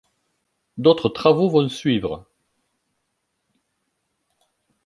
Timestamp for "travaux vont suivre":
1.09-2.25